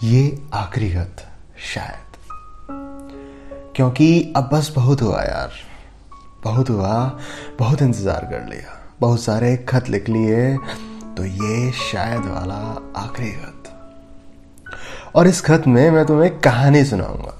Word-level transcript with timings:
ये 0.00 0.42
आखिरी 0.54 0.88
खत 0.90 1.16
शायद। 1.74 2.16
क्योंकि 3.76 4.32
अब 4.36 4.48
बस 4.52 4.72
बहुत 4.76 5.02
हुआ 5.02 5.22
यार। 5.22 5.52
बहुत 6.44 6.70
हुआ, 6.70 7.18
बहुत 7.58 7.82
इंतज़ार 7.82 8.24
कर 8.24 8.48
लिया। 8.48 8.78
बहुत 9.00 9.20
सारे 9.20 9.56
खत 9.68 9.88
लिख 9.88 10.08
लिए 10.08 10.56
तो 11.16 11.24
ये 11.24 11.70
शायद 11.72 12.24
वाला 12.24 12.60
आखिरी 12.96 13.30
खत 13.32 13.56
और 15.16 15.26
इस 15.26 15.40
खत 15.40 15.66
में 15.66 15.90
मैं 15.90 16.06
तुम्हें 16.06 16.38
कहानी 16.40 16.84
सुनाऊँगा। 16.84 17.36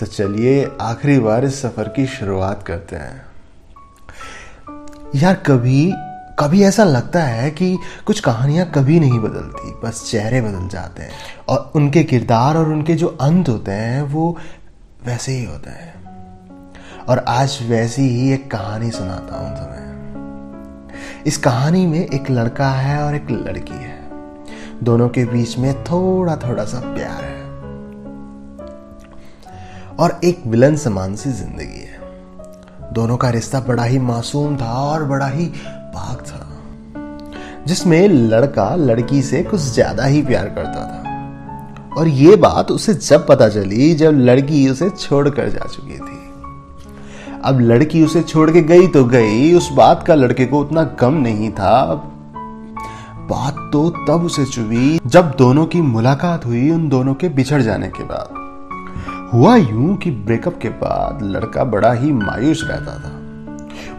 तो 0.00 0.06
चलिए, 0.06 0.64
आखिरी 0.80 1.18
बार 1.18 1.44
इस 1.44 1.60
सफ़र 1.62 1.88
की 1.88 2.06
शुरुआत 2.06 2.62
करते 2.62 2.96
हैं। 2.96 3.26
यार, 5.14 5.34
कभी 5.46 5.92
कभी 6.40 6.62
ऐसा 6.62 6.84
लगता 6.84 7.22
है 7.22 7.50
कि 7.50 7.78
कुछ 8.06 8.20
कहानियाँ 8.20 8.66
कभी 8.66 9.00
नहीं 9.00 9.20
बदलती, 9.20 9.74
बस 9.84 10.10
चेहरे 10.10 10.40
बदल 10.40 10.68
जाते 10.68 11.02
हैं। 11.02 11.10
और 11.48 11.72
उनके 11.74 12.02
किरदार 12.02 12.56
और 12.56 12.68
उनके 12.68 12.94
जो 12.94 13.06
अंत 13.20 13.48
होते 13.48 13.72
हैं, 13.72 14.02
वो 14.02 14.36
वैसे 15.06 15.32
ही 15.32 15.44
होते 15.44 15.70
हैं। 15.70 15.94
और 17.08 17.18
आज 17.18 17.58
वैसी 17.62 18.02
ही 18.02 18.32
एक 18.32 18.50
कहानी 18.50 18.90
सुनाता 18.90 19.36
हूँ 19.36 19.56
तुम्हें। 19.56 19.90
इस 21.26 21.36
कहानी 21.36 21.86
में 21.86 22.06
एक 22.06 22.30
लड़का 22.30 22.70
है 22.70 23.02
और 23.02 23.14
एक 23.14 23.30
लड़की 23.30 23.74
है। 23.74 24.10
दोनों 24.82 25.08
के 25.08 25.24
बीच 25.24 25.58
में 25.58 25.84
थोड़ा 25.84 26.36
थोड़ा 26.36 26.64
सा 26.64 26.80
प्यार 26.80 27.24
है। 27.24 27.44
और 29.96 30.20
एक 30.24 30.42
विलन 30.46 30.76
समान 30.76 31.16
सी 31.16 31.30
ज़िंदगी 31.30 31.80
है। 31.80 32.00
दोनों 32.92 33.16
का 33.16 33.30
रिश्ता 33.30 33.60
बड़ा 33.60 33.84
ही 33.84 33.98
मासूम 33.98 34.56
था 34.56 34.72
और 34.72 35.04
बड़ा 35.04 35.26
ही 35.26 35.52
पाक 35.90 36.22
था, 36.22 36.46
जिसमें 37.66 38.08
लड़का 38.08 38.74
लड़की 38.76 39.22
से 39.22 39.42
कुछ 39.42 39.60
ज़्यादा 39.60 40.04
ही 40.04 40.22
प्यार 40.22 40.48
करता 40.48 40.84
था। 40.84 41.98
और 41.98 42.08
ये 42.08 42.36
बात 42.36 42.70
उसे 42.70 42.94
जब 42.94 43.26
पता 43.26 43.48
चली 43.48 43.92
जब 43.94 44.18
लड़की 44.20 44.68
उसे 44.68 44.90
छोड़कर 44.90 45.48
जा 45.48 45.66
चुकी 45.66 45.98
थी। 45.98 46.18
अब 47.44 47.60
लड़की 47.60 48.02
उसे 48.02 48.22
छोड़ 48.22 48.50
के 48.50 48.62
गई 48.62 48.86
तो 48.88 49.04
गई, 49.04 49.52
उस 49.54 49.68
बात 49.72 50.02
का 50.06 50.14
लड़के 50.14 50.46
को 50.46 50.60
उतना 50.60 50.84
कम 51.00 51.14
नहीं 51.14 51.50
था। 51.50 51.94
बात 53.30 53.54
तो 53.72 53.88
तब 54.08 54.24
उसे 54.24 54.44
चुभी 54.44 54.98
जब 55.06 55.30
दोनों 55.38 55.66
की 55.66 55.80
मुलाकात 55.82 56.46
हुई, 56.46 56.70
उन 56.70 56.88
दोनों 56.88 57.14
के 57.14 57.28
बिछड़ 57.28 57.60
जाने 57.62 57.88
के 57.88 58.04
बाद। 58.04 58.38
हुआ 59.32 59.56
यूँ 59.56 59.96
कि 59.96 60.10
ब्रेकअप 60.10 60.58
के 60.62 60.68
बाद 60.68 61.22
लड़का 61.22 61.64
बड़ा 61.64 61.92
ही 61.92 62.12
मायूस 62.12 62.64
रहता 62.64 62.94
था। 62.94 63.19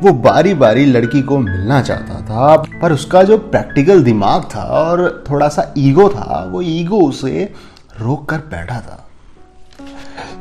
वो 0.02 0.12
बारी 0.14 0.54
बारी 0.54 0.86
लड़की 0.86 1.22
को 1.22 1.38
मिलना 1.38 1.82
चाहता 1.82 2.22
था, 2.22 2.56
पर 2.82 2.94
उसका 2.94 3.22
जो 3.24 3.38
प्रैक्टिकल 3.38 4.04
दिमाग 4.04 4.44
था 4.56 4.64
और 4.76 5.24
थोड़ा 5.30 5.48
सा 5.50 5.74
ईगो 5.78 6.08
था, 6.10 6.44
वो 6.52 6.62
ईगो 6.62 7.00
उसे 7.00 7.44
रोक 8.00 8.28
कर 8.30 8.38
बैठा 8.52 8.80
था। 8.80 8.98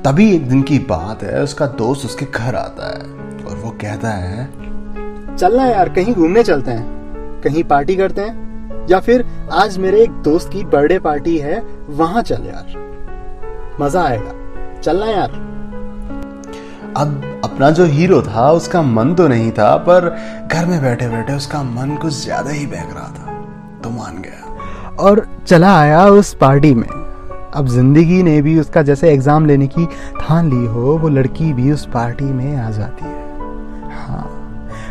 तभी 0.04 0.30
एक 0.34 0.48
दिन 0.48 0.62
की 0.62 0.78
बात 0.78 1.22
है, 1.22 1.42
उसका 1.42 1.66
दोस्त 1.66 2.04
उसके 2.04 2.26
घर 2.26 2.54
आता 2.54 2.86
है 2.88 3.44
और 3.44 3.56
वो 3.56 3.70
कहता 3.70 4.10
है 4.10 4.48
चलना 5.36 5.66
यार, 5.66 5.88
कहीं 5.88 6.14
घूमने 6.14 6.42
चलते 6.42 6.70
हैं, 6.70 7.40
कहीं 7.42 7.64
पार्टी 7.64 7.96
करते 7.96 8.20
हैं, 8.20 8.86
या 8.90 9.00
फिर 9.00 9.24
आज 9.52 9.78
मेरे 9.78 10.02
एक 10.02 10.10
दोस्त 10.22 10.50
की 10.52 10.64
बर्थडे 10.64 10.98
पार्टी 10.98 11.36
है, 11.38 11.62
वहाँ 11.90 12.22
चल 12.22 12.46
यार, 12.46 13.76
मज़ा 13.80 14.02
आएगा 14.02 14.80
चलना 14.80 15.06
यार। 15.06 15.30
अब 16.96 17.29
अपना 17.50 17.70
जो 17.70 17.84
हीरो 17.84 18.22
था, 18.22 18.50
उसका 18.50 18.82
मन 18.82 19.14
तो 19.14 19.28
नहीं 19.28 19.50
था, 19.52 19.76
पर 19.76 20.08
घर 20.52 20.66
में 20.66 20.80
बैठे 20.82 21.08
बैठे 21.08 21.32
उसका 21.32 21.62
मन 21.62 21.96
कुछ 22.02 22.12
ज़्यादा 22.24 22.50
ही 22.50 22.66
बहक 22.66 22.94
रहा 22.94 23.08
था। 23.08 23.80
तो 23.82 23.90
मान 23.90 24.22
गया। 24.22 24.96
और 24.96 25.26
चला 25.46 25.78
आया 25.78 26.06
उस 26.06 26.34
पार्टी 26.34 26.74
में। 26.74 26.88
अब 27.54 27.68
ज़िंदगी 27.68 28.22
ने 28.22 28.40
भी 28.42 28.58
उसका 28.60 28.82
जैसे 28.82 29.10
एग्ज़ाम 29.10 29.46
लेने 29.46 29.66
की 29.66 29.86
ठान 30.20 30.50
ली 30.50 30.66
हो, 30.66 30.96
वो 30.98 31.08
लड़की 31.08 31.52
भी 31.52 31.72
उस 31.72 31.86
पार्टी 31.86 32.24
में 32.24 32.56
आ 32.56 32.70
जाती 32.70 33.04
है। 33.04 33.29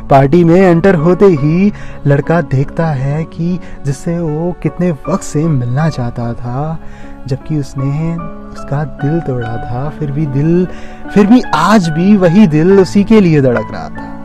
पार्टी 0.09 0.43
में 0.43 0.61
एंटर 0.61 0.95
होते 0.95 1.25
ही 1.25 1.73
लड़का 2.07 2.41
देखता 2.41 2.87
है 2.87 3.23
कि 3.23 3.59
जिससे 3.85 4.19
वो 4.19 4.51
कितने 4.63 4.91
वक्त 4.91 5.23
से 5.23 5.43
मिलना 5.47 5.89
चाहता 5.89 6.33
था, 6.33 6.79
जबकि 7.27 7.57
उसने 7.57 8.15
उसका 8.51 8.83
दिल 8.83 9.19
तोड़ा 9.19 9.57
था। 9.57 9.89
फिर 9.89 10.11
भी 10.11 10.25
दिल, 10.25 10.67
फिर 11.13 11.27
भी 11.27 11.41
आज 11.55 11.89
भी 11.89 12.17
वही 12.17 12.47
दिल 12.47 12.79
उसी 12.79 13.03
के 13.03 13.21
लिए 13.21 13.41
धड़क 13.41 13.67
रहा 13.71 13.89
था। 13.89 14.15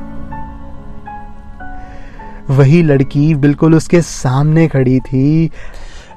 वही 2.50 2.82
लड़की 2.82 3.34
बिल्कुल 3.34 3.74
उसके 3.74 4.00
सामने 4.00 4.68
खड़ी 4.68 5.00
थी। 5.00 5.50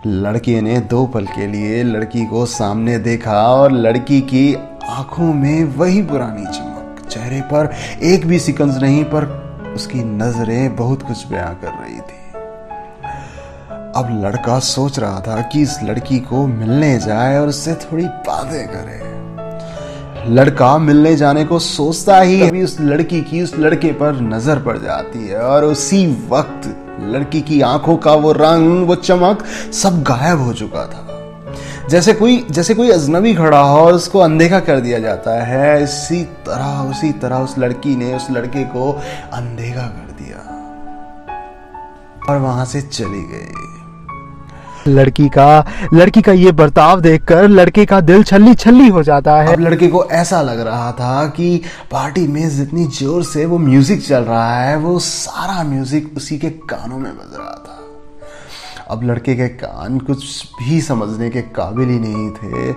लड़के 0.08 0.62
ने 0.62 0.80
दो 0.80 1.06
पल 1.06 1.26
के 1.26 1.48
लिए 1.48 1.84
लड़की 1.84 2.26
को 2.26 2.46
सामने 2.46 2.98
देखा 2.98 3.42
और 3.42 3.72
लड़की 3.72 4.22
की 4.22 4.54
आँखों 4.90 5.34
में 5.34 5.64
वही 5.64 6.02
पुरानी 6.02 6.46
चमक। 6.46 7.08
चेहरे 7.10 7.42
पर 7.42 7.74
एक 8.04 8.28
भी 8.28 8.40
सिकंज 8.40 8.84
नहीं, 8.84 9.04
पर 9.04 9.47
उसकी 9.78 10.04
नज़रें 10.04 10.76
बहुत 10.76 11.04
कुछ 11.04 11.26
बयां 11.28 11.54
कर 11.56 11.72
रही 11.74 12.00
थी। 12.00 12.26
अब 13.96 14.08
लड़का 14.24 14.58
सोच 14.60 14.98
रहा 15.00 15.20
था 15.20 15.42
कि 15.42 15.62
इस 15.62 15.78
लड़की 15.84 16.20
को 16.20 16.46
मिलने 16.48 16.98
जाए 17.00 17.38
और 17.40 17.48
उससे 17.48 17.74
थोड़ी 17.76 18.06
बातें 18.28 18.68
करे। 18.68 19.00
लड़का 20.30 20.78
मिलने 20.78 21.16
जाने 21.16 21.44
को 21.46 21.60
सोचता 21.60 22.20
ही 22.20 22.42
अभी 22.42 22.64
उस 22.64 22.80
लड़की 22.82 23.22
की 23.22 23.42
उस 23.42 23.54
लड़के 23.58 23.92
पर 23.92 24.20
नज़र 24.24 24.60
पड़ 24.60 24.78
जाती 24.78 25.28
है 25.28 25.42
और 25.42 25.66
उसी 25.66 26.06
वक्त 26.30 26.68
लड़की 27.14 27.42
की 27.42 27.62
आँखों 27.62 27.98
का 27.98 28.14
वो 28.14 28.32
रंग, 28.32 28.88
वो 28.88 28.96
चमक 28.96 29.46
सब 29.74 30.02
गायब 30.04 30.42
हो 30.42 30.54
चुका 30.54 30.86
था। 30.86 31.17
जैसे 31.90 32.14
कोई 32.14 32.38
जैसे 32.52 32.74
कोई 32.74 32.90
अजनबी 32.92 33.34
खड़ा 33.36 33.60
हो, 33.60 33.86
उसको 33.90 34.20
अनदेखा 34.20 34.60
कर 34.60 34.80
दिया 34.80 35.00
जाता 35.00 35.44
है। 35.44 35.84
इसी 35.84 36.24
तरह, 36.46 36.90
उसी 36.90 37.12
तरह 37.22 37.38
उस 37.38 37.58
लड़की 37.60 37.96
ने, 37.96 38.14
उस 38.16 38.28
लड़के 38.32 38.64
को 38.66 38.92
अनदेखा 39.34 39.82
कर 39.82 40.12
दिया 40.14 40.38
और 42.30 42.42
वहाँ 42.42 42.66
से 42.66 42.82
चली 42.82 43.24
गई। 43.32 43.66
लड़की 44.88 45.28
का 45.30 45.66
लड़की 45.94 46.22
का 46.22 46.32
ये 46.32 46.52
बर्ताव 46.54 47.02
देखकर 47.02 47.48
लड़के 47.48 47.86
का 47.86 48.00
दिल 48.02 48.24
छल्ली 48.24 48.54
छल्ली 48.56 48.88
हो 48.88 49.04
जाता 49.04 49.36
है। 49.42 49.54
अब 49.54 49.60
लड़के 49.60 49.88
को 49.88 50.04
ऐसा 50.14 50.42
लग 50.42 50.60
रहा 50.60 50.92
था 50.92 51.26
कि 51.30 51.62
पार्टी 51.92 52.28
में 52.28 52.50
जितनी 52.50 52.86
ज़ोर 53.00 53.24
से 53.24 53.46
वो 53.46 53.58
म्यूज़िक 53.60 54.06
चल 54.08 54.24
रहा 54.24 54.54
है, 54.56 54.78
वो 54.78 55.00
सारा 55.00 55.64
म्यूज़िक 55.64 56.14
उसी 56.18 56.38
के 56.38 56.50
कानों 56.70 56.98
में 56.98 57.12
बज 57.12 57.38
रहा 57.38 57.56
था। 57.58 57.77
अब 58.90 59.04
लड़के 59.04 59.36
के 59.36 59.48
कान 59.48 60.00
कुछ 60.00 60.48
भी 60.60 60.82
समझने 60.82 61.30
के 61.30 61.42
काबिल 61.42 61.90
ही 61.90 62.00
नहीं 62.00 62.32
थे। 62.32 62.72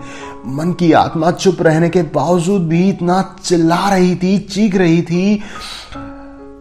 मन 0.46 0.72
की 0.72 0.92
आत्मा 0.92 1.30
चुप 1.30 1.56
रहने 1.60 1.88
के 1.88 2.02
बावजूद 2.02 2.62
भी 2.62 2.88
इतना 2.88 3.36
चिल्ला 3.44 3.90
रही 3.90 4.16
थी, 4.16 4.38
चीख 4.38 4.76
रही 4.76 5.02
थी। 5.02 5.42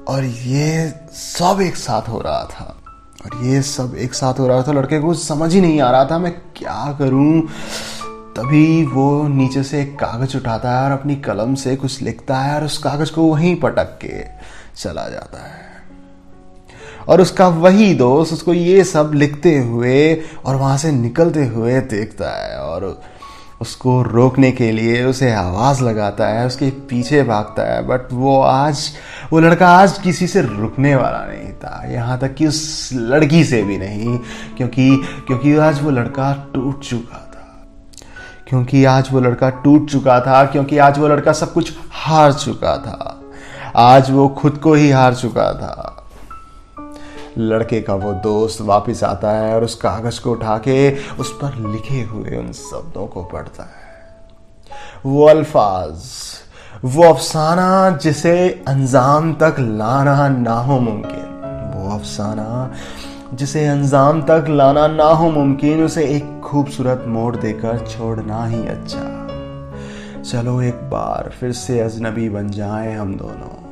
और 0.07 0.23
ये 0.23 0.93
सब 1.13 1.59
एक 1.61 1.75
साथ 1.75 2.09
हो 2.09 2.21
रहा 2.21 2.43
था। 2.43 2.75
और 3.25 3.45
ये 3.45 3.61
सब 3.61 3.95
एक 3.97 4.13
साथ 4.13 4.33
हो 4.33 4.47
रहा 4.47 4.63
था, 4.63 4.71
लड़के 4.71 4.99
को 4.99 5.13
समझ 5.13 5.53
ही 5.53 5.61
नहीं 5.61 5.81
आ 5.81 5.91
रहा 5.91 6.05
था, 6.05 6.19
मैं 6.19 6.31
क्या 6.31 6.95
करूँ? 6.99 7.41
तभी 8.37 8.85
वो 8.85 9.27
नीचे 9.27 9.63
से 9.63 9.81
एक 9.81 9.99
कागज़ 9.99 10.37
उठाता 10.37 10.79
है 10.79 10.85
और 10.85 10.91
अपनी 10.91 11.15
कलम 11.15 11.55
से 11.55 11.75
कुछ 11.75 12.01
लिखता 12.01 12.37
है 12.37 12.55
और 12.55 12.63
उस 12.63 12.77
कागज़ 12.77 13.11
को 13.11 13.23
वहीं 13.23 13.55
पटक 13.55 13.99
के 14.05 14.23
चला 14.77 15.09
जाता 15.09 15.43
है। 15.43 15.68
और 17.09 17.21
उसका 17.21 17.47
वही 17.47 17.93
दोस्त 17.93 18.33
उसको 18.33 18.53
ये 18.53 18.83
सब 18.83 19.11
लिखते 19.13 19.57
हुए 19.57 20.21
और 20.45 20.55
वहाँ 20.55 20.77
से 20.77 20.91
निकलते 20.91 21.45
हुए 21.45 21.81
देखता 21.81 22.29
है 22.29 22.57
और 22.57 23.01
उसको 23.61 24.01
रोकने 24.01 24.51
के 24.51 24.71
लिए 24.71 25.03
उसे 25.03 25.33
आवाज़ 25.33 25.83
लगाता 25.83 26.27
है, 26.27 26.45
उसके 26.47 26.69
पीछे 26.69 27.23
भागता 27.23 27.75
है। 27.75 27.87
बट 27.87 28.01
वो 28.11 28.41
आज, 28.41 28.89
वो 29.33 29.39
लड़का 29.39 29.67
आज 29.67 29.97
किसी 29.97 30.27
से 30.27 30.41
रुकने 30.41 30.95
वाला 30.95 31.25
नहीं 31.25 31.53
था। 31.53 31.83
यहाँ 31.91 32.19
तक 32.19 32.35
कि 32.35 32.47
उस 32.47 32.89
लड़की 32.93 33.43
से 33.43 33.63
भी 33.63 33.77
नहीं, 33.77 34.19
क्योंकि 34.57 35.03
क्योंकि 35.27 35.55
आज 35.55 35.83
वो 35.83 35.89
लड़का 35.89 36.51
टूट 36.53 36.79
चुका 36.79 37.17
था। 37.17 37.67
क्योंकि 38.47 38.85
आज 38.85 39.09
वो 39.11 39.19
लड़का 39.19 39.49
टूट 39.49 39.89
चुका 39.89 40.19
था, 40.19 40.45
क्योंकि 40.45 40.77
आज 40.77 40.99
वो 40.99 41.07
लड़का 41.07 41.33
सब 41.33 41.53
कुछ 41.53 41.73
हार 41.91 42.33
चुका 42.33 42.77
था। 42.77 43.21
आज 43.75 44.11
वो 44.11 44.27
खुद 44.27 44.57
को 44.57 44.73
ही 44.73 44.91
हार 44.91 45.15
चुका 45.15 45.53
था। 45.53 45.98
लड़के 47.37 47.81
का 47.81 47.93
वो 47.93 48.13
दोस्त 48.13 48.61
वापस 48.61 49.03
आता 49.03 49.31
है 49.31 49.55
और 49.55 49.63
उस 49.63 49.75
कागज़ 49.75 50.21
को 50.21 50.31
उठा 50.31 50.57
के 50.57 50.97
उस 51.19 51.31
पर 51.31 51.55
लिखे 51.71 52.01
हुए 52.01 52.37
उन 52.37 52.51
शब्दों 52.51 53.07
को 53.07 53.23
पढ़ता 53.23 53.63
है। 53.63 53.87
वो 55.05 55.25
अल्फाज, 55.25 56.03
वो 56.85 57.03
अफसाना 57.03 57.97
जिसे 58.03 58.63
अंजाम 58.67 59.33
तक 59.33 59.55
लाना 59.59 60.27
ना 60.29 60.59
हो 60.59 60.79
मुमकिन। 60.79 61.25
वो 61.75 61.95
अफसाना 61.95 62.73
जिसे 63.33 63.67
अंजाम 63.67 64.21
तक 64.21 64.45
लाना 64.49 64.87
ना 64.87 65.03
हो 65.03 65.29
मुमकिन, 65.31 65.83
उसे 65.83 66.05
एक 66.05 66.41
खूबसूरत 66.41 67.03
मोड़ 67.07 67.35
देकर 67.35 67.87
छोड़ना 67.87 68.45
ही 68.45 68.67
अच्छा। 68.67 69.05
चलो 70.21 70.61
एक 70.61 70.75
बार 70.75 71.31
फिर 71.39 71.51
से 71.51 71.79
अजनबी 71.79 72.29
बन 72.29 72.49
जाएँ 72.49 72.95
हम 72.95 73.15
दोनों। 73.15 73.68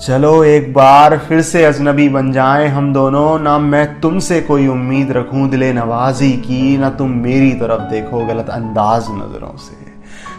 चलो 0.00 0.44
एक 0.44 0.72
बार 0.74 1.18
फिर 1.18 1.42
से 1.42 1.64
अजनबी 1.64 2.08
बन 2.08 2.32
जाएँ 2.32 2.68
हम 2.68 2.92
दोनों। 2.92 3.38
ना 3.38 3.58
मैं 3.58 4.00
तुमसे 4.00 4.40
कोई 4.40 4.66
उम्मीद 4.66 5.12
रखूँ, 5.12 5.48
दिले 5.48 5.72
नवाजी 5.72 6.32
की, 6.32 6.78
ना 6.78 6.90
तुम 6.90 7.10
मेरी 7.10 7.52
तरफ़ 7.52 7.82
देखो 7.82 8.26
गलत 8.26 8.48
अंदाज 8.50 9.06
नज़रों 9.10 9.56
से। 9.56 9.76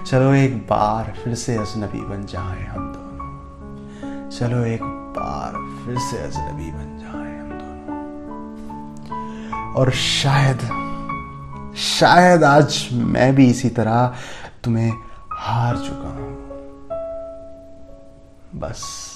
चलो 0.06 0.34
एक 0.34 0.58
बार 0.58 1.14
फिर 1.24 1.36
से 1.36 1.56
अजनबी 1.56 2.02
बन 2.02 2.26
जाएँ 2.26 2.66
हम 2.66 2.94
दोनों। 2.94 4.30
चलो 4.30 4.66
एक 4.66 4.84
बार 4.84 5.52
फिर 5.54 5.98
से 5.98 6.18
अजनबी 6.18 6.72
बन 6.72 6.98
जाएँ 6.98 7.40
हम 7.40 7.50
दोनों। 7.50 7.98
और 9.74 9.92
शायद 9.92 10.58
शायद 11.76 12.44
आज 12.44 12.90
मैं 12.94 13.36
भी 13.36 13.50
इसी 13.50 13.70
तरह 13.70 14.14
तुम्हें 14.64 14.94
हार 15.34 15.78
चुका 15.78 16.10
हूँ। 16.10 16.38
बस। 18.56 19.15